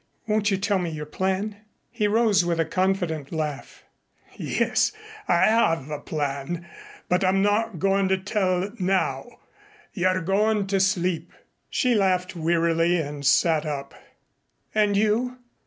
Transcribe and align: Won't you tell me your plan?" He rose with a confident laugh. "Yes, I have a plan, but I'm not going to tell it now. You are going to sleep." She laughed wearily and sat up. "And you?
Won't 0.25 0.49
you 0.49 0.57
tell 0.57 0.79
me 0.79 0.89
your 0.89 1.05
plan?" 1.05 1.57
He 1.91 2.07
rose 2.07 2.43
with 2.43 2.59
a 2.59 2.65
confident 2.65 3.31
laugh. 3.31 3.83
"Yes, 4.33 4.91
I 5.27 5.41
have 5.45 5.91
a 5.91 5.99
plan, 5.99 6.67
but 7.07 7.23
I'm 7.23 7.43
not 7.43 7.77
going 7.77 8.07
to 8.07 8.17
tell 8.17 8.63
it 8.63 8.79
now. 8.79 9.29
You 9.93 10.07
are 10.07 10.19
going 10.19 10.65
to 10.65 10.79
sleep." 10.79 11.31
She 11.69 11.93
laughed 11.93 12.35
wearily 12.35 12.97
and 12.99 13.23
sat 13.23 13.63
up. 13.63 13.93
"And 14.73 14.97
you? 14.97 15.37